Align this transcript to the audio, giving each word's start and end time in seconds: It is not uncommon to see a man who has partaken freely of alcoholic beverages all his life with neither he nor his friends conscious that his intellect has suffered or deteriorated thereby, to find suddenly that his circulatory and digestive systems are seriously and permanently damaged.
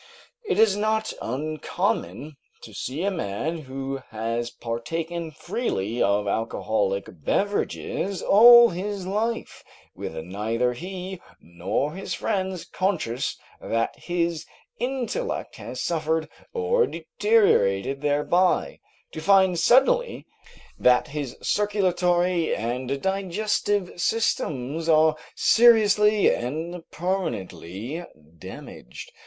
It 0.49 0.57
is 0.57 0.75
not 0.75 1.13
uncommon 1.21 2.35
to 2.63 2.73
see 2.73 3.03
a 3.03 3.11
man 3.11 3.59
who 3.59 4.01
has 4.09 4.49
partaken 4.49 5.29
freely 5.29 6.01
of 6.01 6.25
alcoholic 6.27 7.23
beverages 7.23 8.23
all 8.23 8.69
his 8.69 9.05
life 9.05 9.63
with 9.93 10.15
neither 10.15 10.73
he 10.73 11.21
nor 11.39 11.93
his 11.93 12.15
friends 12.15 12.65
conscious 12.65 13.37
that 13.61 13.95
his 13.95 14.47
intellect 14.79 15.57
has 15.57 15.83
suffered 15.83 16.27
or 16.51 16.87
deteriorated 16.87 18.01
thereby, 18.01 18.79
to 19.11 19.21
find 19.21 19.59
suddenly 19.59 20.25
that 20.79 21.09
his 21.09 21.37
circulatory 21.43 22.55
and 22.55 22.99
digestive 23.03 24.01
systems 24.01 24.89
are 24.89 25.15
seriously 25.35 26.33
and 26.33 26.89
permanently 26.89 28.03
damaged. 28.39 29.11